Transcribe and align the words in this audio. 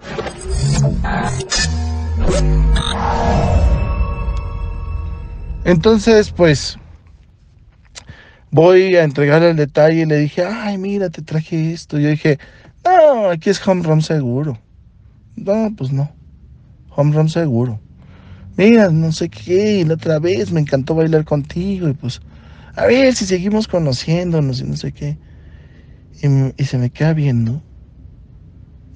Entonces, 5.63 6.31
pues, 6.31 6.75
voy 8.49 8.95
a 8.95 9.03
entregarle 9.03 9.51
el 9.51 9.57
detalle 9.57 10.01
y 10.01 10.05
le 10.07 10.17
dije, 10.17 10.43
ay, 10.43 10.79
mira, 10.79 11.11
te 11.11 11.21
traje 11.21 11.71
esto. 11.71 11.99
Yo 11.99 12.09
dije, 12.09 12.39
no, 12.83 13.29
aquí 13.29 13.51
es 13.51 13.67
home 13.67 13.83
run 13.83 14.01
seguro. 14.01 14.57
No, 15.35 15.71
pues 15.77 15.91
no. 15.91 16.11
Home 16.95 17.15
run 17.15 17.29
seguro. 17.29 17.79
Mira, 18.57 18.89
no 18.89 19.11
sé 19.11 19.29
qué, 19.29 19.85
la 19.85 19.93
otra 19.93 20.17
vez 20.17 20.51
me 20.51 20.61
encantó 20.61 20.95
bailar 20.95 21.25
contigo 21.25 21.87
y 21.89 21.93
pues 21.93 22.21
a 22.75 22.85
ver 22.85 23.15
si 23.15 23.25
seguimos 23.25 23.67
conociéndonos 23.67 24.61
y 24.61 24.63
no 24.63 24.77
sé 24.77 24.91
qué. 24.91 25.17
Y, 26.57 26.65
se 26.65 26.77
me 26.77 26.91
queda 26.91 27.13
viendo 27.13 27.61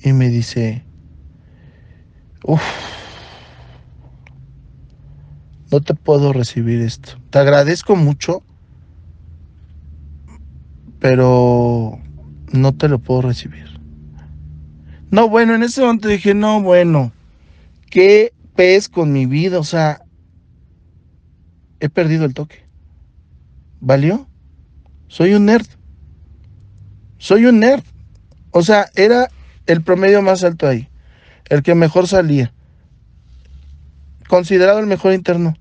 y 0.02 0.14
me 0.14 0.30
dice, 0.30 0.86
uff, 2.44 2.62
no 5.72 5.82
te 5.82 5.96
puedo 5.96 6.34
recibir 6.34 6.82
esto. 6.82 7.20
Te 7.32 7.40
agradezco 7.40 7.96
mucho, 7.96 8.44
pero 11.00 12.00
no 12.52 12.74
te 12.76 12.88
lo 12.88 13.00
puedo 13.00 13.24
recibir. 13.24 13.66
No, 15.10 15.30
bueno, 15.30 15.56
en 15.56 15.64
ese 15.64 15.82
momento 15.82 16.08
dije, 16.08 16.34
no, 16.34 16.62
bueno, 16.62 17.12
qué 17.90 18.34
pez 18.56 18.88
con 18.88 19.12
mi 19.12 19.26
vida, 19.26 19.60
o 19.60 19.64
sea, 19.64 20.02
he 21.80 21.90
perdido 21.90 22.26
el 22.26 22.34
toque. 22.34 22.66
¿Valió? 23.80 24.28
Soy 25.08 25.34
un 25.34 25.46
nerd. 25.46 25.68
Soy 27.18 27.46
un 27.46 27.60
nerd. 27.60 27.84
O 28.52 28.62
sea, 28.62 28.90
era 28.96 29.30
el 29.66 29.82
promedio 29.82 30.22
más 30.22 30.44
alto 30.44 30.68
ahí. 30.68 30.90
El 31.50 31.64
que 31.64 31.76
mejor 31.76 32.08
salía. 32.08 32.54
Considerado 34.28 34.80
el 34.80 34.88
mejor 34.88 35.14
interno. 35.14 35.56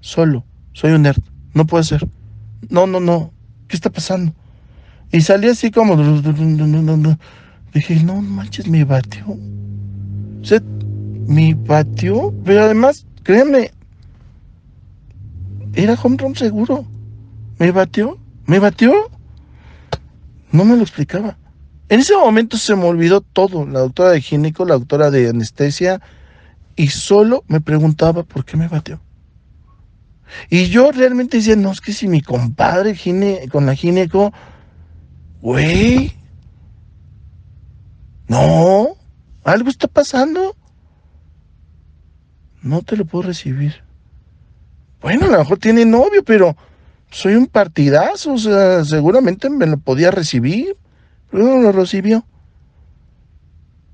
Solo. 0.00 0.44
Soy 0.72 0.92
un 0.92 1.02
nerd. 1.02 1.22
No 1.54 1.66
puede 1.66 1.84
ser. 1.84 2.08
No, 2.68 2.86
no, 2.86 3.00
no. 3.00 3.32
¿Qué 3.68 3.76
está 3.76 3.90
pasando? 3.90 4.34
Y 5.12 5.20
salí 5.20 5.48
así 5.48 5.70
como... 5.70 5.96
Dije, 7.72 8.02
no 8.02 8.22
manches, 8.22 8.68
me 8.68 8.84
batió. 8.84 9.26
O 9.28 10.44
sea, 10.44 10.60
me 11.26 11.54
batió. 11.54 12.32
Pero 12.44 12.62
además, 12.62 13.06
créanme, 13.22 13.70
era 15.74 15.94
home 15.94 16.16
run 16.18 16.34
seguro. 16.34 16.86
¿Me 17.58 17.70
batió? 17.70 18.18
¿Me 18.46 18.58
batió? 18.58 18.92
No 20.52 20.64
me 20.64 20.76
lo 20.76 20.82
explicaba. 20.82 21.38
En 21.88 22.00
ese 22.00 22.16
momento 22.16 22.56
se 22.56 22.74
me 22.74 22.84
olvidó 22.84 23.20
todo, 23.20 23.64
la 23.66 23.80
doctora 23.80 24.10
de 24.10 24.20
gineco, 24.20 24.64
la 24.64 24.74
doctora 24.74 25.10
de 25.10 25.28
anestesia, 25.28 26.00
y 26.74 26.88
solo 26.88 27.44
me 27.48 27.60
preguntaba 27.60 28.24
por 28.24 28.44
qué 28.44 28.56
me 28.56 28.68
batió. 28.68 29.00
Y 30.50 30.66
yo 30.66 30.90
realmente 30.90 31.36
decía, 31.36 31.56
no, 31.56 31.70
es 31.70 31.80
que 31.80 31.92
si 31.92 32.08
mi 32.08 32.20
compadre 32.20 32.96
con 33.50 33.66
la 33.66 33.74
gineco, 33.74 34.32
güey, 35.40 36.12
no, 38.28 38.96
algo 39.44 39.70
está 39.70 39.86
pasando. 39.86 40.56
No 42.62 42.82
te 42.82 42.96
lo 42.96 43.04
puedo 43.04 43.28
recibir. 43.28 43.84
Bueno, 45.00 45.26
a 45.26 45.28
lo 45.28 45.38
mejor 45.38 45.58
tiene 45.58 45.84
novio, 45.84 46.24
pero 46.24 46.56
soy 47.10 47.34
un 47.34 47.46
partidazo, 47.46 48.34
o 48.34 48.38
sea, 48.38 48.84
seguramente 48.84 49.48
me 49.48 49.66
lo 49.66 49.78
podía 49.78 50.10
recibir, 50.10 50.76
pero 51.30 51.44
no 51.44 51.60
lo 51.60 51.72
recibió. 51.72 52.24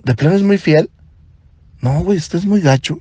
¿De 0.04 0.14
plano 0.14 0.36
es 0.36 0.42
muy 0.42 0.58
fiel? 0.58 0.90
No, 1.80 2.02
güey, 2.02 2.18
es 2.18 2.44
muy 2.44 2.60
gacho. 2.60 2.98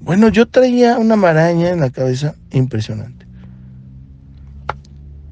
Bueno, 0.00 0.28
yo 0.28 0.46
traía 0.46 0.98
una 0.98 1.16
maraña 1.16 1.70
en 1.70 1.80
la 1.80 1.90
cabeza 1.90 2.34
impresionante. 2.50 3.26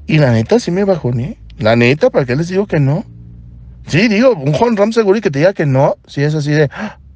Y 0.07 0.17
la 0.17 0.31
neta 0.31 0.59
sí 0.59 0.71
me 0.71 0.83
bajoné. 0.83 1.37
La 1.57 1.75
neta, 1.75 2.09
¿para 2.09 2.25
qué 2.25 2.35
les 2.35 2.49
digo 2.49 2.67
que 2.67 2.79
no? 2.79 3.05
Sí, 3.87 4.07
digo, 4.07 4.31
un 4.31 4.53
Juan 4.53 4.75
Ram 4.75 4.91
seguro 4.91 5.17
y 5.17 5.21
que 5.21 5.31
te 5.31 5.39
diga 5.39 5.53
que 5.53 5.65
no, 5.65 5.97
si 6.07 6.23
es 6.23 6.33
así 6.35 6.51
de, 6.51 6.69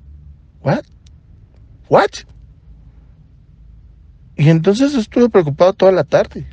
¿what? 0.61 0.83
¿What? 1.89 2.09
Y 4.39 4.49
entonces 4.49 4.95
estuve 4.95 5.27
preocupado 5.27 5.73
toda 5.73 5.91
la 5.91 6.05
tarde. 6.05 6.47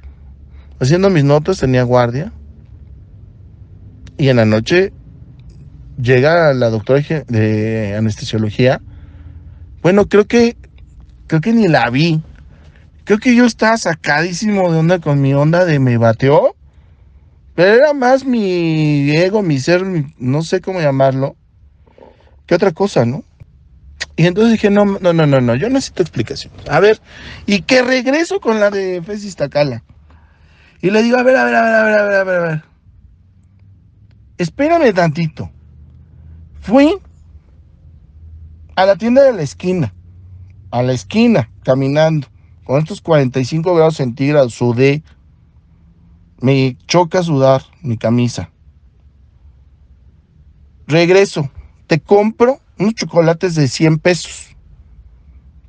Haciendo 0.80 1.08
mis 1.08 1.22
notas, 1.22 1.60
tenía 1.60 1.84
guardia. 1.84 2.32
Y 4.19 4.28
en 4.28 4.38
la 4.38 4.44
noche 4.44 4.92
llega 5.97 6.52
la 6.52 6.69
doctora 6.69 7.00
de 7.28 7.94
anestesiología. 7.97 8.80
Bueno, 9.82 10.06
creo 10.06 10.24
que 10.24 10.56
creo 11.28 11.41
que 11.41 11.52
ni 11.52 11.69
la 11.69 11.88
vi. 11.88 12.20
Creo 13.04 13.19
que 13.19 13.36
yo 13.36 13.44
estaba 13.44 13.76
sacadísimo 13.76 14.72
de 14.72 14.80
onda 14.80 14.98
con 14.98 15.20
mi 15.20 15.32
onda 15.32 15.64
de 15.64 15.78
me 15.78 15.97
bateó. 15.97 16.56
Pero 17.54 17.72
era 17.72 17.92
más 17.92 18.24
mi 18.24 19.12
ego, 19.12 19.42
mi 19.42 19.60
ser, 19.60 19.84
no 20.18 20.42
sé 20.42 20.60
cómo 20.60 20.80
llamarlo, 20.80 21.36
que 22.47 22.56
otra 22.56 22.72
cosa, 22.72 23.06
¿no? 23.06 23.22
Y 24.16 24.27
entonces 24.27 24.53
dije, 24.53 24.71
no, 24.71 24.84
no, 24.84 25.12
no, 25.12 25.27
no, 25.27 25.41
no, 25.41 25.54
yo 25.54 25.69
necesito 25.69 26.03
explicación. 26.03 26.53
A 26.69 26.81
ver, 26.81 27.00
y 27.44 27.62
que 27.62 27.82
regreso 27.82 28.41
con 28.41 28.59
la 28.60 28.71
de 28.71 29.03
Fesis 29.03 29.37
Tacala. 29.37 29.84
Y 30.81 30.91
le 30.91 31.03
digo, 31.03 31.19
a 31.19 31.22
ver, 31.22 31.37
a 31.37 31.44
ver, 31.44 31.54
a 31.54 31.62
ver, 31.62 31.75
a 31.75 31.82
ver, 31.82 31.99
a 31.99 32.03
ver, 32.03 32.15
a 32.15 32.25
ver, 32.25 32.37
a 32.37 32.49
ver. 32.49 32.65
Espérame 34.38 34.93
tantito. 34.94 35.50
Fui 36.60 36.99
a 38.75 38.87
la 38.87 38.97
tienda 38.97 39.22
de 39.22 39.32
la 39.32 39.43
esquina, 39.43 39.94
a 40.71 40.83
la 40.83 40.93
esquina, 40.93 41.50
caminando, 41.62 42.28
con 42.65 42.78
estos 42.81 43.00
45 43.00 43.75
grados 43.75 43.97
centígrados, 43.97 44.54
sudé, 44.54 45.03
me 46.41 46.77
choca 46.87 47.22
sudar 47.22 47.62
mi 47.83 47.97
camisa. 47.97 48.50
Regreso, 50.87 51.50
te 51.87 52.00
compro 52.00 52.60
unos 52.78 52.94
chocolates 52.94 53.54
de 53.54 53.69
100 53.69 53.98
pesos, 53.98 54.56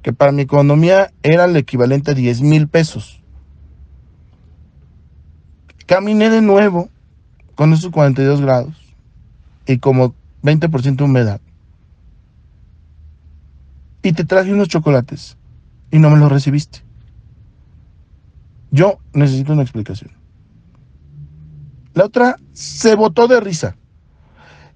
que 0.01 0.13
para 0.13 0.31
mi 0.31 0.41
economía 0.41 1.11
era 1.23 1.45
el 1.45 1.55
equivalente 1.55 2.11
a 2.11 2.13
10 2.13 2.41
mil 2.41 2.67
pesos. 2.67 3.21
Caminé 5.85 6.29
de 6.29 6.41
nuevo 6.41 6.89
con 7.55 7.73
esos 7.73 7.91
42 7.91 8.41
grados 8.41 8.75
y 9.65 9.79
como 9.79 10.13
20% 10.43 10.95
de 10.95 11.03
humedad. 11.03 11.41
Y 14.03 14.13
te 14.13 14.25
traje 14.25 14.53
unos 14.53 14.67
chocolates 14.67 15.37
y 15.91 15.99
no 15.99 16.09
me 16.09 16.17
los 16.17 16.31
recibiste. 16.31 16.83
Yo 18.71 18.99
necesito 19.13 19.53
una 19.53 19.63
explicación. 19.63 20.11
La 21.93 22.05
otra 22.05 22.37
se 22.53 22.95
botó 22.95 23.27
de 23.27 23.39
risa 23.39 23.75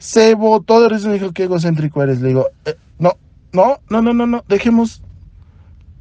se 0.01 0.33
botó 0.33 0.81
de 0.81 0.89
risa 0.89 1.09
y 1.09 1.13
dijo, 1.13 1.31
qué 1.31 1.43
egocéntrico 1.43 2.01
eres. 2.01 2.21
Le 2.21 2.29
digo, 2.29 2.47
eh, 2.65 2.75
no, 2.97 3.13
no, 3.53 3.77
no, 3.87 4.01
no, 4.01 4.13
no, 4.15 4.25
no, 4.25 4.43
dejemos 4.47 5.03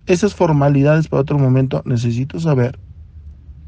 esas 0.07 0.35
formalidades 0.35 1.07
para 1.07 1.21
otro 1.21 1.39
momento. 1.39 1.83
Necesito 1.85 2.41
saber 2.41 2.79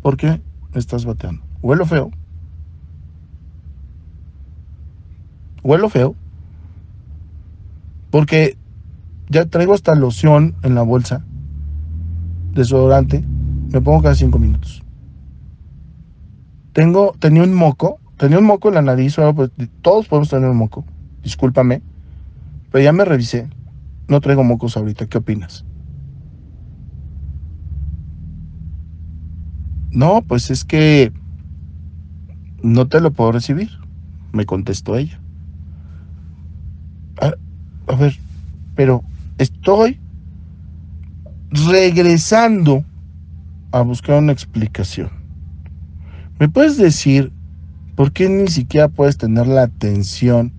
por 0.01 0.17
qué 0.17 0.41
me 0.73 0.81
estás 0.81 1.05
bateando. 1.05 1.43
Huelo 1.61 1.85
feo. 1.85 2.11
Huelo 5.63 5.91
feo. 5.91 6.17
Porque 8.11 8.57
ya 9.29 9.45
traigo 9.45 9.75
hasta 9.75 9.95
loción 9.95 10.55
en 10.63 10.75
la 10.75 10.83
bolsa. 10.83 11.27
Desodorante. 12.55 13.23
Me 13.69 13.83
pongo 13.83 14.01
cada 14.01 14.15
cinco 14.15 14.39
minutos. 14.39 14.83
Tengo, 16.73 17.15
tenía 17.19 17.43
un 17.43 17.53
moco 17.53 18.01
Tenía 18.23 18.39
un 18.39 18.45
moco 18.45 18.69
en 18.69 18.75
la 18.75 18.83
nariz, 18.83 19.17
pues, 19.35 19.51
todos 19.81 20.07
podemos 20.07 20.29
tener 20.29 20.49
un 20.49 20.57
moco, 20.57 20.85
discúlpame, 21.25 21.83
pero 22.71 22.85
ya 22.85 22.93
me 22.93 23.05
revisé, 23.05 23.49
no 24.07 24.21
traigo 24.21 24.45
mocos 24.45 24.77
ahorita, 24.77 25.07
¿qué 25.07 25.19
opinas? 25.19 25.65
No, 29.91 30.23
pues 30.23 30.53
es 30.53 30.65
que 30.65 31.13
no 32.63 32.87
te 32.87 33.01
lo 33.01 33.11
puedo 33.11 33.33
recibir, 33.33 33.73
me 34.33 34.47
contestó 34.47 34.97
ella. 34.97 35.19
A, 37.21 37.33
a 37.93 37.97
ver, 37.97 38.17
pero 38.77 39.03
estoy 39.39 39.99
regresando 41.51 42.85
a 43.73 43.81
buscar 43.81 44.23
una 44.23 44.31
explicación. 44.31 45.11
¿Me 46.39 46.49
puedes 46.49 46.77
decir 46.77 47.33
por 47.95 48.13
qué 48.13 48.29
ni 48.29 48.49
siquiera 48.49 48.89
puedes 48.89 49.17
tener 49.17 49.47
la 49.47 49.63
atención 49.63 50.53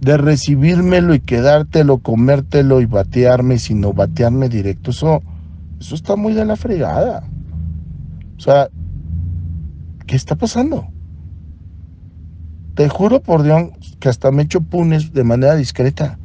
de 0.00 0.16
recibírmelo 0.16 1.14
y 1.14 1.20
quedártelo, 1.20 1.98
comértelo 1.98 2.80
y 2.80 2.86
batearme, 2.86 3.58
sino 3.58 3.92
batearme 3.92 4.48
directo? 4.48 4.90
Eso, 4.90 5.22
eso 5.80 5.94
está 5.94 6.16
muy 6.16 6.34
de 6.34 6.44
la 6.44 6.56
fregada. 6.56 7.24
O 8.36 8.40
sea, 8.40 8.68
¿qué 10.06 10.16
está 10.16 10.34
pasando? 10.34 10.88
Te 12.74 12.88
juro 12.88 13.20
por 13.20 13.42
Dios 13.42 13.70
que 14.00 14.08
hasta 14.08 14.30
me 14.30 14.42
echo 14.42 14.60
punes 14.60 15.12
de 15.12 15.24
manera 15.24 15.54
discreta. 15.54 16.18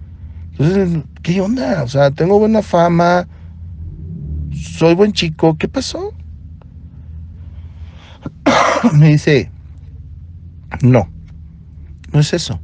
Entonces, 0.52 1.04
¿qué 1.22 1.40
onda? 1.40 1.84
O 1.84 1.88
sea, 1.88 2.10
tengo 2.10 2.40
buena 2.40 2.64
fama, 2.64 3.28
soy 4.52 4.96
buen 4.96 5.14
chico, 5.14 5.56
¿qué 5.58 5.68
pasó? 5.68 6.12
Me 8.94 9.10
dice, 9.10 9.52
no, 10.82 11.10
no 12.12 12.20
es 12.20 12.34
eso. 12.34 12.60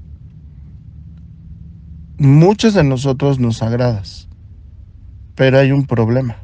Muchos 2.17 2.73
de 2.73 2.83
nosotros 2.83 3.39
nos 3.39 3.61
agradas, 3.61 4.29
pero 5.35 5.59
hay 5.59 5.71
un 5.71 5.85
problema, 5.85 6.37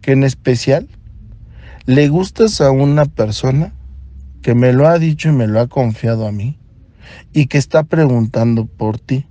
que 0.00 0.12
en 0.12 0.24
especial 0.24 0.88
le 1.86 2.08
gustas 2.08 2.60
a 2.60 2.70
una 2.70 3.04
persona 3.04 3.72
que 4.42 4.54
me 4.54 4.72
lo 4.72 4.86
ha 4.86 4.98
dicho 4.98 5.28
y 5.28 5.32
me 5.32 5.46
lo 5.46 5.60
ha 5.60 5.68
confiado 5.68 6.26
a 6.26 6.32
mí 6.32 6.58
y 7.32 7.46
que 7.46 7.58
está 7.58 7.82
preguntando 7.82 8.66
por 8.66 8.98
ti. 8.98 9.26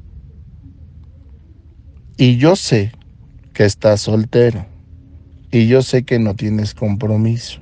Y 2.18 2.38
yo 2.38 2.56
sé 2.56 2.92
que 3.54 3.66
estás 3.66 4.02
soltero. 4.02 4.66
Y 5.52 5.68
yo 5.68 5.84
sé 5.84 6.04
que 6.04 6.18
no 6.18 6.36
tienes 6.36 6.74
compromiso. 6.74 7.62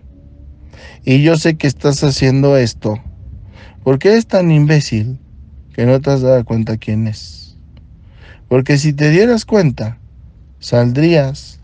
Y 1.03 1.23
yo 1.23 1.37
sé 1.37 1.57
que 1.57 1.67
estás 1.67 2.03
haciendo 2.03 2.55
esto 2.55 3.01
porque 3.83 4.09
eres 4.09 4.27
tan 4.27 4.51
imbécil 4.51 5.19
que 5.73 5.85
no 5.85 5.99
te 5.99 6.11
has 6.11 6.21
dado 6.21 6.43
cuenta 6.45 6.77
quién 6.77 7.07
es. 7.07 7.57
Porque 8.47 8.77
si 8.77 8.93
te 8.93 9.09
dieras 9.09 9.45
cuenta, 9.45 9.97
saldrías 10.59 11.59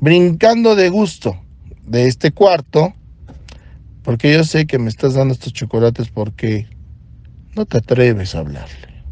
brincando 0.00 0.74
de 0.74 0.88
gusto 0.88 1.38
de 1.86 2.06
este 2.08 2.32
cuarto, 2.32 2.94
porque 4.02 4.32
yo 4.32 4.44
sé 4.44 4.66
que 4.66 4.78
me 4.78 4.88
estás 4.88 5.14
dando 5.14 5.34
estos 5.34 5.52
chocolates 5.52 6.08
porque 6.08 6.66
no 7.54 7.66
te 7.66 7.78
atreves 7.78 8.34
a 8.34 8.40
hablarle. 8.40 9.04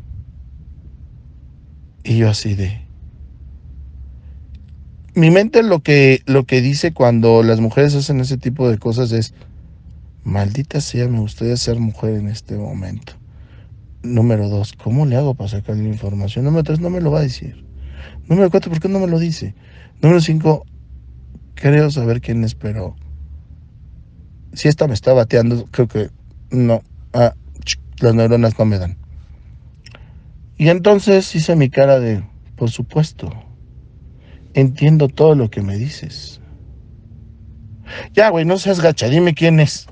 Y 2.03 2.19
yo 2.19 2.29
así 2.29 2.55
de, 2.55 2.85
mi 5.15 5.31
mente 5.31 5.63
lo 5.63 5.81
que, 5.81 6.23
lo 6.27 6.45
que 6.45 6.61
dice 6.61 6.93
cuando 6.93 7.43
las 7.43 7.61
mujeres 7.61 7.95
hacen 7.95 8.21
ese 8.21 8.37
tipo 8.37 8.69
de 8.69 8.79
cosas 8.79 9.13
es, 9.13 9.33
maldita 10.25 10.81
sea, 10.81 11.09
me 11.09 11.21
gustaría 11.21 11.56
ser 11.56 11.79
mujer 11.79 12.15
en 12.15 12.29
este 12.29 12.56
momento. 12.56 13.15
Número 14.03 14.49
dos, 14.49 14.73
¿cómo 14.73 15.06
le 15.06 15.17
hago 15.17 15.35
para 15.35 15.49
sacar 15.49 15.76
la 15.76 15.88
información? 15.88 16.44
Número 16.44 16.65
tres, 16.65 16.81
no 16.81 16.91
me 16.91 17.00
lo 17.00 17.11
va 17.11 17.21
a 17.21 17.23
decir. 17.23 17.65
Número 18.29 18.50
cuatro, 18.50 18.71
¿por 18.71 18.81
qué 18.81 18.88
no 18.88 18.99
me 18.99 19.06
lo 19.06 19.19
dice? 19.19 19.55
Número 20.03 20.21
cinco, 20.21 20.67
creo 21.55 21.91
saber 21.91 22.21
quién 22.21 22.44
es, 22.44 22.55
pero 22.55 22.97
si 24.53 24.69
esta 24.69 24.87
me 24.87 24.94
está 24.94 25.12
bateando, 25.12 25.65
creo 25.71 25.88
que 25.88 26.11
no. 26.50 26.82
Ah, 27.12 27.35
las 28.00 28.15
neuronas 28.15 28.59
no 28.59 28.65
me 28.65 28.79
dan. 28.79 28.97
Y 30.56 30.69
entonces 30.69 31.35
hice 31.35 31.56
mi 31.56 31.70
cara 31.70 31.99
de, 32.00 32.25
por 32.56 32.70
supuesto, 32.70 33.31
Entiendo 34.55 35.09
todo 35.09 35.35
lo 35.35 35.50
que 35.50 35.62
me 35.62 35.77
dices. 35.77 36.41
Ya, 38.12 38.29
güey, 38.31 38.44
no 38.44 38.56
seas 38.56 38.81
gacha, 38.81 39.09
dime 39.09 39.35
quién 39.35 39.59
es. 39.59 39.88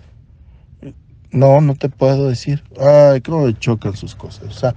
No, 1.32 1.61
no 1.61 1.75
te 1.75 1.88
puedo 1.88 2.29
decir. 2.29 2.62
Ay, 2.79 3.23
cómo 3.23 3.46
me 3.46 3.58
chocan 3.58 3.96
sus 3.96 4.14
cosas. 4.14 4.44
O 4.44 4.52
sea, 4.52 4.75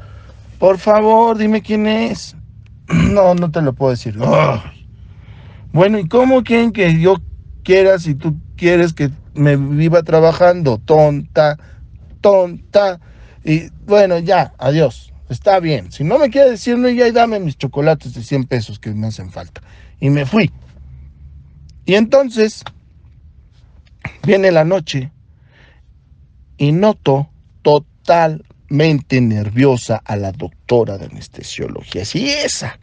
por 0.58 0.80
favor, 0.80 1.38
dime 1.38 1.62
quién 1.62 1.88
es. 1.88 2.36
No, 2.88 3.34
no 3.34 3.50
te 3.50 3.62
lo 3.62 3.74
puedo 3.74 3.92
decir. 3.92 4.16
Bueno, 5.74 5.98
¿y 5.98 6.08
cómo 6.08 6.44
quieren 6.44 6.72
que 6.72 7.00
yo 7.00 7.16
quiera 7.64 7.98
si 7.98 8.14
tú 8.14 8.36
quieres 8.56 8.94
que 8.94 9.10
me 9.34 9.56
viva 9.56 10.04
trabajando? 10.04 10.78
Tonta, 10.78 11.58
tonta. 12.22 13.00
Y 13.44 13.70
bueno, 13.86 14.20
ya, 14.20 14.54
adiós. 14.60 15.12
Está 15.30 15.60
bien. 15.60 15.92
Si 15.92 16.04
no 16.04 16.20
me 16.20 16.30
quiere 16.30 16.52
decir 16.52 16.78
no, 16.78 16.90
ya 16.90 17.12
dame 17.12 17.40
mis 17.40 17.58
chocolates 17.58 18.14
de 18.14 18.22
100 18.22 18.44
pesos 18.46 18.80
que 18.80 18.94
me 18.94 19.08
hacen 19.08 19.32
falta. 19.32 19.62
Y 20.00 20.12
me 20.12 20.26
fui. 20.26 20.52
Y 21.86 21.96
entonces 21.96 22.64
viene 24.24 24.52
la 24.52 24.64
noche 24.64 25.12
y 26.58 26.72
noto 26.72 27.30
totalmente 27.62 29.22
nerviosa 29.22 30.02
a 30.06 30.16
la 30.16 30.32
doctora 30.32 30.98
de 30.98 31.06
anestesiología. 31.06 32.06
Sí, 32.06 32.30
esa 32.30 32.80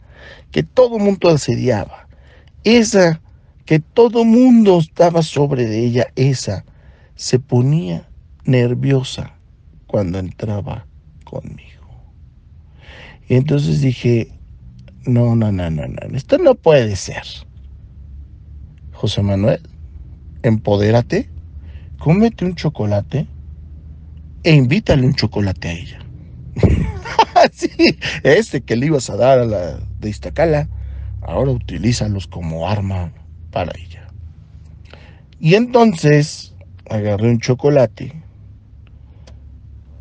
que 0.51 0.63
todo 0.63 0.99
mundo 0.99 1.29
asediaba. 1.29 2.07
Esa 2.63 3.21
que 3.65 3.79
todo 3.79 4.23
mundo 4.25 4.79
estaba 4.79 5.21
sobre 5.23 5.65
de 5.65 5.79
ella. 5.79 6.07
Esa 6.15 6.65
se 7.15 7.39
ponía 7.39 8.07
nerviosa 8.45 9.35
cuando 9.87 10.19
entraba 10.19 10.85
conmigo. 11.23 11.71
Y 13.27 13.35
entonces 13.35 13.81
dije, 13.81 14.31
no, 15.05 15.35
no, 15.35 15.51
no, 15.51 15.69
no, 15.69 15.87
no, 15.87 16.15
esto 16.15 16.37
no 16.37 16.55
puede 16.55 16.95
ser. 16.95 17.23
José 18.91 19.21
Manuel, 19.21 19.61
empodérate, 20.43 21.29
cómete 21.97 22.45
un 22.45 22.55
chocolate 22.55 23.27
e 24.43 24.51
invítale 24.51 25.05
un 25.05 25.15
chocolate 25.15 25.67
a 25.67 25.71
ella. 25.71 25.99
sí, 27.53 27.69
este 28.23 28.61
que 28.61 28.75
le 28.75 28.87
ibas 28.87 29.09
a 29.09 29.15
dar 29.15 29.39
a 29.39 29.45
la 29.45 29.79
de 29.99 30.09
Iztacala, 30.09 30.69
ahora 31.21 31.51
utilízalos 31.51 32.27
como 32.27 32.67
arma 32.67 33.11
para 33.51 33.71
ella. 33.79 34.07
Y 35.39 35.55
entonces 35.55 36.53
agarré 36.89 37.29
un 37.29 37.39
chocolate 37.39 38.23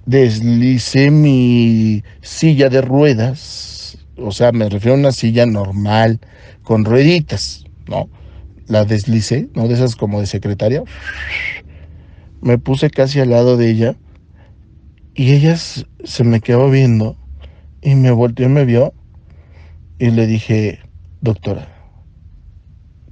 deslicé 0.06 1.10
mi 1.10 2.02
silla 2.20 2.68
de 2.68 2.80
ruedas, 2.80 3.98
o 4.16 4.32
sea, 4.32 4.52
me 4.52 4.68
refiero 4.68 4.94
a 4.94 4.98
una 4.98 5.12
silla 5.12 5.46
normal, 5.46 6.20
con 6.62 6.84
rueditas, 6.84 7.64
¿no? 7.88 8.08
La 8.66 8.84
deslicé, 8.84 9.48
¿no? 9.54 9.68
De 9.68 9.74
esas 9.74 9.96
como 9.96 10.20
de 10.20 10.26
secretaria. 10.26 10.82
Me 12.40 12.58
puse 12.58 12.90
casi 12.90 13.20
al 13.20 13.30
lado 13.30 13.56
de 13.56 13.70
ella 13.70 13.96
y 15.14 15.32
ella 15.32 15.56
se 15.56 16.24
me 16.24 16.40
quedó 16.40 16.70
viendo 16.70 17.16
y 17.80 17.94
me 17.94 18.10
volteó 18.10 18.46
y 18.46 18.50
me 18.50 18.64
vio 18.64 18.94
y 19.98 20.10
le 20.10 20.26
dije, 20.26 20.80
doctora, 21.20 21.68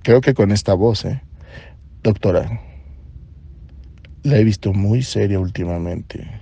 creo 0.02 0.21
que 0.21 0.35
con 0.35 0.52
esta 0.52 0.75
voz, 0.75 1.04
¿eh? 1.04 1.23
Doctora, 2.02 2.61
la 4.23 4.38
he 4.38 4.45
visto 4.45 4.73
muy 4.73 5.02
seria 5.02 5.38
últimamente 5.38 6.40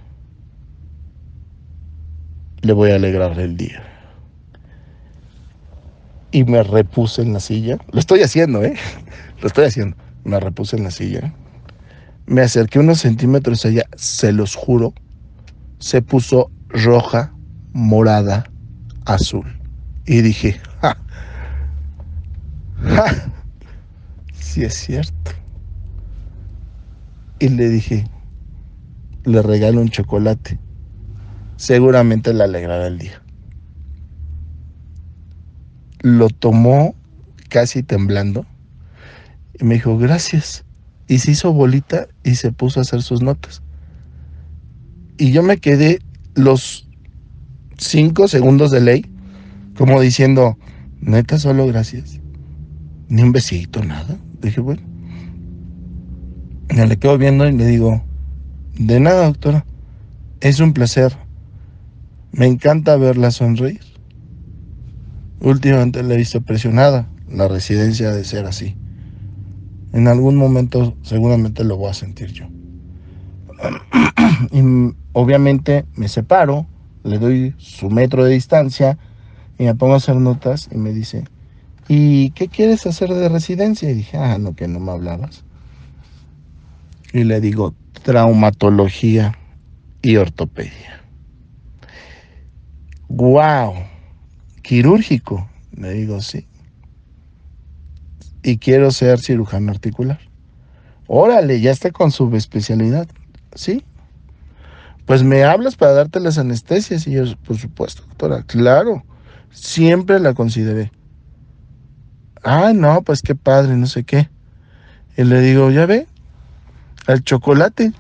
le 2.63 2.73
voy 2.73 2.91
a 2.91 2.97
alegrar 2.97 3.39
el 3.39 3.57
día. 3.57 3.83
Y 6.31 6.45
me 6.45 6.63
repuse 6.63 7.23
en 7.23 7.33
la 7.33 7.41
silla. 7.41 7.79
Lo 7.93 8.01
estoy 8.01 8.23
haciendo, 8.23 8.63
¿eh? 8.63 8.75
Lo 9.41 9.47
estoy 9.47 9.65
haciendo. 9.65 9.97
Me 10.25 10.39
repuse 10.41 10.77
en 10.77 10.85
la 10.85 10.91
silla. 10.91 11.33
Me 12.27 12.43
acerqué 12.43 12.79
unos 12.79 13.01
centímetros 13.01 13.65
a 13.65 13.69
ella, 13.69 13.87
se 13.97 14.33
los 14.33 14.55
juro. 14.55 14.93
Se 15.79 16.03
puso 16.03 16.51
roja, 16.69 17.33
morada, 17.73 18.51
azul. 19.05 19.47
Y 20.07 20.23
dije, 20.23 20.61
¡ja! 20.81 20.97
¡ja! 22.83 23.05
Sí 24.33 24.65
es 24.65 24.75
cierto. 24.75 25.33
Y 27.39 27.49
le 27.51 27.69
dije, 27.69 28.05
le 29.25 29.43
regalo 29.43 29.81
un 29.81 29.89
chocolate 29.89 30.59
seguramente 31.59 32.33
le 32.33 32.45
alegrará 32.45 32.87
el 32.87 32.99
día. 32.99 33.21
Lo 36.01 36.31
tomó 36.31 36.95
casi 37.51 37.83
temblando 37.83 38.47
y 39.61 39.65
me 39.65 39.75
dijo, 39.75 39.99
gracias. 39.99 40.65
Y 41.09 41.19
se 41.19 41.33
hizo 41.33 41.53
bolita 41.53 42.07
y 42.23 42.37
se 42.37 42.53
puso 42.53 42.81
a 42.81 42.83
hacer 42.83 43.03
sus 43.03 43.23
notas. 43.23 43.63
Y 45.19 45.33
yo 45.33 45.43
me 45.43 45.59
quedé 45.59 45.99
los 46.35 46.89
cinco 47.77 48.29
segundos 48.29 48.71
de 48.71 48.81
ley, 48.81 49.07
como 49.77 50.01
diciendo, 50.01 50.57
neta, 51.01 51.39
solo 51.39 51.67
gracias. 51.67 52.21
Ni 53.09 53.23
un 53.23 53.33
besito, 53.33 53.83
nada. 53.85 54.17
Dije, 54.41 54.61
bueno. 54.61 54.83
Me 56.75 56.87
le 56.87 56.97
quedo 56.99 57.19
viendo 57.19 57.49
y 57.49 57.53
le 57.53 57.67
digo, 57.67 58.05
de 58.79 59.01
nada, 59.01 59.27
doctora. 59.27 59.65
Es 60.41 60.61
un 60.61 60.73
placer. 60.73 61.17
Me 62.31 62.47
encanta 62.47 62.97
verla 62.97 63.33
sonreír. 63.33 63.81
Últimamente 65.41 66.03
la 66.05 66.15
he 66.15 66.19
visto 66.19 66.41
presionada. 66.43 67.09
La 67.29 67.49
residencia 67.49 68.13
de 68.13 68.23
ser 68.23 68.47
así. 68.47 68.77
En 69.93 70.07
algún 70.07 70.37
momento 70.37 70.97
seguramente 71.03 71.65
lo 71.65 71.77
voy 71.77 71.91
a 71.91 71.95
sentir 71.95 72.33
yo. 72.33 72.47
y 74.53 74.63
obviamente 75.19 75.85
me 75.97 76.07
separo, 76.07 76.65
le 77.03 77.19
doy 77.19 77.53
su 77.59 77.91
metro 77.91 78.23
de 78.25 78.35
distancia 78.35 78.99
y 79.59 79.65
me 79.65 79.75
pongo 79.75 79.95
a 79.95 79.97
hacer 79.97 80.15
notas 80.15 80.69
y 80.71 80.77
me 80.77 80.93
dice, 80.93 81.25
¿y 81.89 82.31
qué 82.31 82.47
quieres 82.47 82.87
hacer 82.87 83.13
de 83.13 83.29
residencia? 83.29 83.91
Y 83.91 83.95
dije, 83.95 84.17
ah, 84.17 84.39
no, 84.39 84.55
que 84.55 84.69
no 84.69 84.79
me 84.79 84.93
hablabas. 84.93 85.43
Y 87.13 87.25
le 87.25 87.41
digo, 87.41 87.75
traumatología 88.05 89.37
y 90.03 90.15
ortopedia. 90.19 91.03
¡Wow! 93.09 93.75
Quirúrgico. 94.63 95.49
Le 95.73 95.95
digo, 95.95 96.21
sí. 96.21 96.47
Y 98.45 98.59
quiero 98.59 98.93
ser 98.93 99.19
cirujano 99.19 99.73
articular. 99.73 100.21
Órale, 101.09 101.61
ya 101.61 101.73
está 101.73 101.91
con 101.91 102.13
su 102.13 102.33
especialidad. 102.37 103.09
¿Sí? 103.57 103.83
Pues 105.09 105.25
me 105.25 105.43
hablas 105.43 105.75
para 105.75 105.95
darte 105.95 106.21
las 106.21 106.37
anestesias. 106.37 107.07
Y 107.07 107.13
yo, 107.13 107.25
por 107.47 107.57
supuesto, 107.57 108.03
doctora, 108.07 108.43
claro. 108.43 109.03
Siempre 109.51 110.21
la 110.21 110.35
consideré. 110.35 110.93
Ah, 112.45 112.73
no, 112.75 113.01
pues 113.01 113.23
qué 113.23 113.35
padre, 113.35 113.75
no 113.75 113.87
sé 113.87 114.05
qué. 114.05 114.29
Y 115.17 115.25
le 115.25 115.41
digo, 115.41 115.71
ya 115.71 115.87
ve, 115.87 116.07
el 117.07 117.25
chocolate. 117.25 117.95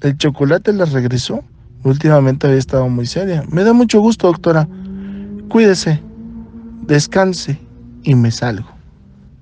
El 0.00 0.18
chocolate 0.18 0.72
la 0.72 0.84
regresó. 0.86 1.44
Últimamente 1.84 2.48
había 2.48 2.58
estado 2.58 2.88
muy 2.88 3.06
seria. 3.06 3.44
Me 3.48 3.62
da 3.62 3.72
mucho 3.72 4.00
gusto, 4.00 4.26
doctora. 4.26 4.66
Cuídese, 5.48 6.02
descanse 6.82 7.60
y 8.02 8.16
me 8.16 8.32
salgo. 8.32 8.68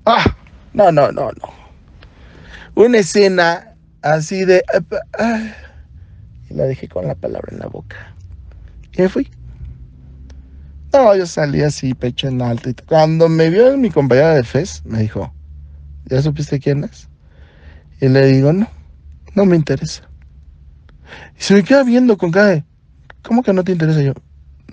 Ah, 0.05 0.35
no, 0.71 0.91
no, 0.91 1.11
no, 1.11 1.31
no. 1.31 1.53
Una 2.75 2.99
escena 2.99 3.73
así 4.03 4.45
de... 4.45 4.63
y 6.49 6.53
la 6.53 6.63
dejé 6.63 6.87
con 6.87 7.07
la 7.07 7.15
palabra 7.15 7.49
en 7.51 7.59
la 7.59 7.67
boca. 7.67 8.13
Me 8.97 9.09
fui. 9.09 9.29
No, 10.93 11.15
yo 11.15 11.25
salí 11.25 11.61
así, 11.61 11.93
pecho 11.93 12.27
en 12.27 12.41
alto. 12.41 12.69
Y 12.69 12.73
cuando 12.73 13.29
me 13.29 13.49
vio 13.49 13.77
mi 13.77 13.89
compañera 13.89 14.33
de 14.33 14.43
FES, 14.43 14.83
me 14.85 14.99
dijo, 14.99 15.33
¿ya 16.05 16.21
supiste 16.21 16.59
quién 16.59 16.83
es? 16.85 17.09
Y 17.99 18.07
le 18.07 18.25
digo, 18.27 18.53
no, 18.53 18.67
no 19.35 19.45
me 19.45 19.55
interesa. 19.55 20.09
Y 21.37 21.43
se 21.43 21.53
me 21.53 21.63
queda 21.63 21.83
viendo 21.83 22.17
con 22.17 22.31
cara 22.31 22.63
¿cómo 23.21 23.43
que 23.43 23.53
no 23.53 23.63
te 23.63 23.73
interesa 23.73 24.01
yo? 24.01 24.13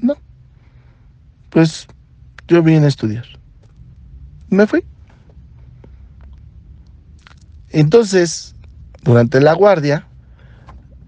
No. 0.00 0.16
Pues 1.50 1.86
yo 2.46 2.62
vine 2.62 2.84
a 2.84 2.88
estudiar. 2.88 3.24
Me 4.48 4.66
fui. 4.66 4.84
Entonces, 7.70 8.54
durante 9.02 9.40
la 9.40 9.54
guardia, 9.54 10.06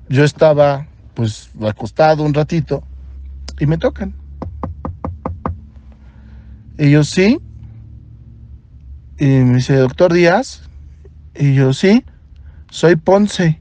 yo 0.08 0.25
estaba 0.25 0.86
pues 1.14 1.50
acostado 1.66 2.22
un 2.22 2.34
ratito 2.34 2.82
y 3.58 3.66
me 3.66 3.78
tocan. 3.78 4.14
Y 6.78 6.90
yo 6.90 7.04
sí. 7.04 7.40
Y 9.18 9.25
me 9.25 9.56
dice, 9.56 9.76
doctor 9.76 10.12
Díaz. 10.12 10.62
Y 11.34 11.54
yo 11.54 11.72
sí, 11.72 12.04
soy 12.70 12.96
Ponce. 12.96 13.60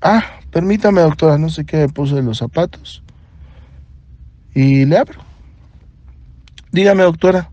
Ah, 0.00 0.24
permítame, 0.50 1.00
doctora, 1.00 1.38
no 1.38 1.48
sé 1.48 1.64
qué, 1.64 1.78
me 1.78 1.88
puse 1.88 2.20
los 2.22 2.38
zapatos. 2.38 3.02
Y 4.54 4.84
le 4.84 4.98
abro. 4.98 5.20
Dígame, 6.70 7.02
doctora. 7.02 7.50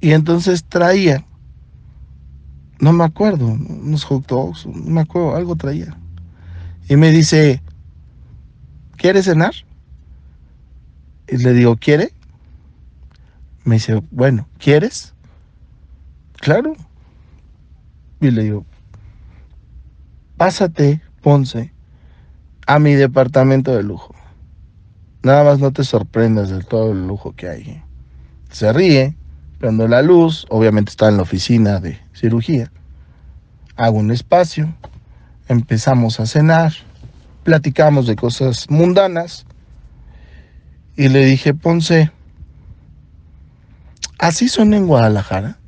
Y 0.00 0.12
entonces 0.12 0.64
traía, 0.64 1.26
no 2.78 2.92
me 2.92 3.04
acuerdo, 3.04 3.46
unos 3.46 4.04
hot 4.04 4.26
dogs, 4.26 4.66
no 4.66 4.90
me 4.90 5.00
acuerdo, 5.00 5.34
algo 5.34 5.56
traía. 5.56 5.96
Y 6.88 6.96
me 6.96 7.10
dice, 7.10 7.62
¿quiere 8.96 9.22
cenar? 9.22 9.54
Y 11.28 11.38
le 11.38 11.52
digo, 11.52 11.76
¿quiere? 11.76 12.12
Me 13.64 13.76
dice, 13.76 14.02
bueno, 14.10 14.48
¿quieres? 14.58 15.14
Claro. 16.40 16.74
Y 18.20 18.30
le 18.30 18.44
digo, 18.44 18.66
pásate, 20.36 21.00
Ponce, 21.22 21.72
a 22.66 22.78
mi 22.78 22.94
departamento 22.94 23.74
de 23.74 23.82
lujo. 23.82 24.14
Nada 25.22 25.42
más 25.42 25.58
no 25.58 25.72
te 25.72 25.84
sorprendas 25.84 26.50
del 26.50 26.66
todo 26.66 26.92
el 26.92 27.06
lujo 27.06 27.34
que 27.34 27.48
hay. 27.48 27.82
Se 28.50 28.70
ríe, 28.74 29.16
prendo 29.58 29.88
la 29.88 30.02
luz, 30.02 30.46
obviamente 30.50 30.90
está 30.90 31.08
en 31.08 31.16
la 31.16 31.22
oficina 31.22 31.80
de 31.80 31.98
cirugía. 32.12 32.70
Hago 33.76 33.96
un 33.96 34.10
espacio, 34.10 34.74
empezamos 35.48 36.20
a 36.20 36.26
cenar, 36.26 36.72
platicamos 37.42 38.06
de 38.06 38.16
cosas 38.16 38.68
mundanas 38.70 39.46
y 40.96 41.08
le 41.08 41.24
dije, 41.24 41.54
Ponce, 41.54 42.10
¿así 44.18 44.48
son 44.48 44.74
en 44.74 44.86
Guadalajara? 44.86 45.58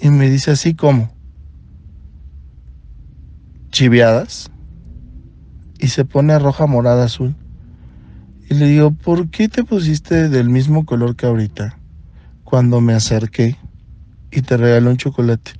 Y 0.00 0.10
me 0.10 0.30
dice 0.30 0.52
así 0.52 0.74
como, 0.74 1.12
chiviadas, 3.70 4.50
y 5.78 5.88
se 5.88 6.04
pone 6.04 6.38
roja, 6.38 6.66
morada, 6.66 7.04
azul. 7.04 7.36
Y 8.48 8.54
le 8.54 8.66
digo, 8.66 8.90
¿por 8.90 9.28
qué 9.30 9.48
te 9.48 9.64
pusiste 9.64 10.28
del 10.28 10.48
mismo 10.48 10.84
color 10.86 11.16
que 11.16 11.26
ahorita? 11.26 11.78
Cuando 12.44 12.80
me 12.80 12.94
acerqué 12.94 13.56
y 14.30 14.42
te 14.42 14.56
regalé 14.56 14.88
un 14.88 14.96
chocolate. 14.96 15.52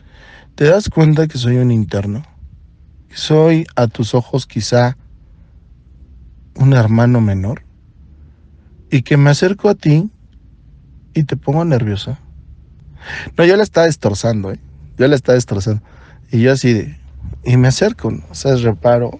¿Te 0.55 0.65
das 0.65 0.89
cuenta 0.89 1.29
que 1.29 1.39
soy 1.39 1.57
un 1.57 1.71
interno? 1.71 2.25
Soy 3.13 3.67
a 3.77 3.87
tus 3.87 4.15
ojos 4.15 4.47
quizá 4.47 4.97
un 6.55 6.73
hermano 6.73 7.21
menor. 7.21 7.63
Y 8.91 9.03
que 9.03 9.17
me 9.17 9.31
acerco 9.31 9.69
a 9.69 9.75
ti 9.75 10.11
y 11.15 11.25
te 11.25 11.37
pongo 11.37 11.65
nerviosa. 11.65 12.19
No, 13.37 13.45
yo 13.45 13.57
la 13.57 13.63
estaba 13.63 13.87
destrozando, 13.87 14.53
¿eh? 14.53 14.61
Yo 14.97 15.09
la 15.09 15.17
estaba 15.17 15.35
destrozando. 15.35 15.83
Y 16.31 16.41
yo 16.41 16.53
así 16.53 16.73
de... 16.73 16.99
Y 17.45 17.57
me 17.57 17.69
acerco, 17.69 18.11
¿no? 18.11 18.23
o 18.31 18.35
sea, 18.35 18.57
reparo. 18.57 19.19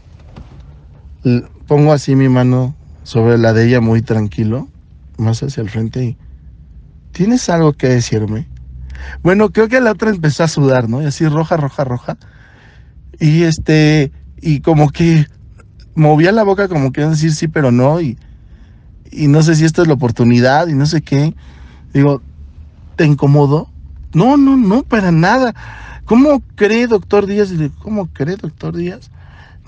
Pongo 1.67 1.93
así 1.93 2.17
mi 2.17 2.29
mano 2.29 2.75
sobre 3.03 3.39
la 3.39 3.53
de 3.53 3.67
ella 3.67 3.81
muy 3.81 4.03
tranquilo, 4.03 4.69
más 5.17 5.43
hacia 5.43 5.63
el 5.63 5.71
frente 5.71 6.05
y... 6.05 6.17
¿Tienes 7.13 7.49
algo 7.49 7.73
que 7.73 7.89
decirme? 7.89 8.47
Bueno, 9.23 9.51
creo 9.51 9.69
que 9.69 9.81
la 9.81 9.93
otra 9.93 10.11
empezó 10.11 10.45
a 10.45 10.49
sudar, 10.49 10.89
¿no? 10.89 11.03
Y 11.03 11.07
así 11.07 11.27
roja, 11.27 11.57
roja, 11.57 11.85
roja. 11.85 12.17
Y 13.19 13.43
este... 13.45 14.13
Y 14.41 14.61
como 14.61 14.91
que 14.91 15.27
movía 15.95 16.31
la 16.31 16.45
boca 16.45 16.69
como 16.69 16.93
que 16.93 17.05
decir 17.05 17.33
sí, 17.33 17.49
pero 17.49 17.73
no. 17.73 18.01
Y, 18.01 18.19
y 19.11 19.27
no 19.29 19.43
sé 19.43 19.57
si 19.57 19.65
esta 19.65 19.83
es 19.83 19.89
la 19.89 19.95
oportunidad 19.95 20.69
y 20.69 20.75
no 20.75 20.87
sé 20.87 21.03
qué. 21.03 21.35
Digo, 21.93 22.23
¿te 22.97 23.05
incomodo? 23.05 23.69
No, 24.15 24.37
no, 24.37 24.57
no, 24.57 24.83
para 24.85 25.11
nada. 25.11 25.55
¿Cómo 26.05 26.43
cree, 26.55 26.87
doctor 26.87 27.27
Díaz? 27.27 27.51
¿Cómo 27.83 28.07
cree, 28.07 28.37
doctor 28.37 28.77
Díaz? 28.77 29.11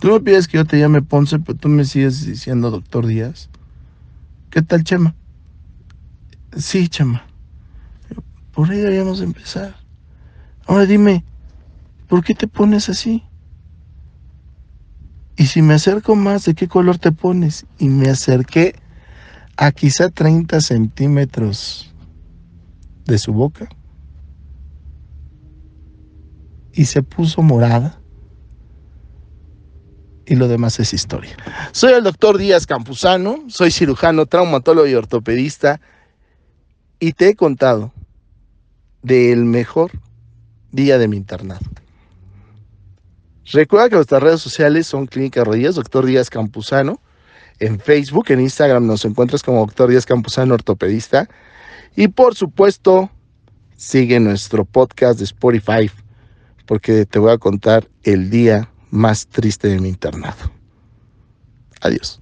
Tú 0.01 0.09
me 0.09 0.21
pides 0.21 0.49
que 0.49 0.57
yo 0.57 0.65
te 0.65 0.79
llame 0.79 1.03
Ponce, 1.03 1.39
pero 1.39 1.59
tú 1.59 1.69
me 1.69 1.85
sigues 1.85 2.25
diciendo 2.25 2.71
doctor 2.71 3.07
Díaz. 3.07 3.51
¿Qué 4.51 4.63
tal, 4.63 4.83
Chema? 4.83 5.15
Sí, 6.57 6.89
Chema. 6.89 7.27
Por 8.53 8.71
ahí 8.71 8.79
deberíamos 8.79 9.21
empezar. 9.21 9.77
Ahora 10.67 10.87
dime, 10.87 11.25
¿por 12.09 12.25
qué 12.25 12.35
te 12.35 12.47
pones 12.49 12.89
así? 12.89 13.23
Si 15.51 15.63
me 15.63 15.75
acerco 15.75 16.15
más, 16.15 16.45
¿de 16.45 16.55
qué 16.55 16.69
color 16.69 16.99
te 16.99 17.11
pones? 17.11 17.67
Y 17.81 17.89
me 17.89 18.09
acerqué 18.09 18.77
a 19.57 19.73
quizá 19.73 20.09
30 20.09 20.61
centímetros 20.61 21.93
de 23.05 23.19
su 23.19 23.33
boca 23.33 23.69
y 26.73 26.85
se 26.85 27.03
puso 27.03 27.43
morada. 27.43 28.01
Y 30.25 30.37
lo 30.37 30.47
demás 30.47 30.79
es 30.79 30.95
historia. 30.95 31.37
Soy 31.73 31.95
el 31.95 32.05
doctor 32.05 32.39
Díaz 32.39 32.65
Campuzano, 32.65 33.43
soy 33.49 33.73
cirujano, 33.73 34.27
traumatólogo 34.27 34.87
y 34.87 34.95
ortopedista 34.95 35.81
y 37.01 37.15
te 37.15 37.31
he 37.31 37.35
contado 37.35 37.93
del 39.03 39.47
mejor 39.47 39.91
día 40.71 40.97
de 40.97 41.09
mi 41.09 41.17
internado. 41.17 41.67
Recuerda 43.53 43.89
que 43.89 43.97
nuestras 43.97 44.23
redes 44.23 44.41
sociales 44.41 44.87
son 44.87 45.07
Clínica 45.07 45.43
Rodillas, 45.43 45.75
Doctor 45.75 46.07
Díaz 46.07 46.31
Campuzano. 46.31 47.01
En 47.59 47.79
Facebook, 47.79 48.27
en 48.29 48.41
Instagram 48.41 48.87
nos 48.87 49.05
encuentras 49.05 49.43
como 49.43 49.61
Doctor 49.61 49.91
Díaz 49.91 50.07
Campuzano 50.07 50.55
Ortopedista. 50.55 51.29
Y 51.97 52.09
por 52.09 52.35
supuesto, 52.35 53.11
sigue 53.77 54.21
nuestro 54.21 54.65
podcast 54.65 55.19
de 55.19 55.25
Spotify 55.25 55.91
porque 56.67 57.05
te 57.05 57.19
voy 57.19 57.33
a 57.33 57.39
contar 57.39 57.89
el 58.05 58.31
día 58.31 58.71
más 58.91 59.27
triste 59.27 59.69
de 59.69 59.81
mi 59.81 59.89
internado. 59.89 60.53
Adiós. 61.81 62.21